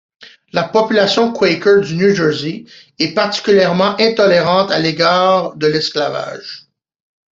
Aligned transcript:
La 0.51 0.63
population 0.63 1.31
quaker 1.31 1.81
du 1.81 1.95
New 1.95 2.15
Jersey 2.15 2.65
est 2.97 3.13
particulièrement 3.13 3.95
intolérante 3.99 4.71
à 4.71 4.79
l'égard 4.79 5.55
de 5.55 5.67
l'esclavage. 5.67 6.65